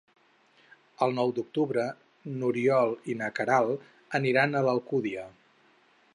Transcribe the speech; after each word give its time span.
El 1.05 1.13
nou 1.17 1.33
d'octubre 1.39 1.83
n'Oriol 2.39 2.97
i 3.13 3.19
na 3.23 3.31
Queralt 3.41 4.19
aniran 4.23 4.55
a 4.63 4.67
l'Alcúdia. 4.71 5.29